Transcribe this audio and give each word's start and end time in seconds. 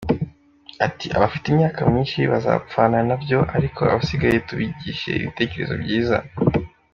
Ati”Abafite 0.85 1.45
imyaka 1.49 1.79
myinshi 1.91 2.19
bazapfana 2.31 2.97
na 3.07 3.15
byo 3.21 3.39
ariko 3.57 3.81
abasigaye 3.91 4.37
tubigishe 4.47 5.09
ibitekerezo 5.19 5.73
byiza. 5.83 6.17